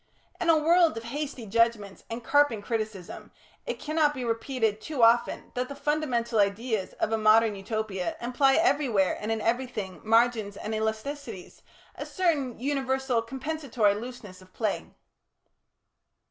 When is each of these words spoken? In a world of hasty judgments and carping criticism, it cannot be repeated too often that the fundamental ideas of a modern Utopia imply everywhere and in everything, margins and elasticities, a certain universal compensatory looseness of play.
In 0.39 0.49
a 0.49 0.57
world 0.57 0.97
of 0.97 1.03
hasty 1.03 1.45
judgments 1.45 2.05
and 2.09 2.23
carping 2.23 2.63
criticism, 2.63 3.31
it 3.67 3.77
cannot 3.79 4.15
be 4.15 4.25
repeated 4.25 4.81
too 4.81 5.03
often 5.03 5.51
that 5.53 5.67
the 5.69 5.75
fundamental 5.75 6.39
ideas 6.39 6.93
of 6.93 7.11
a 7.11 7.19
modern 7.19 7.53
Utopia 7.55 8.17
imply 8.19 8.55
everywhere 8.55 9.15
and 9.21 9.31
in 9.31 9.41
everything, 9.41 10.01
margins 10.03 10.57
and 10.57 10.73
elasticities, 10.73 11.61
a 11.93 12.07
certain 12.07 12.59
universal 12.59 13.21
compensatory 13.21 13.93
looseness 13.93 14.41
of 14.41 14.51
play. 14.53 14.89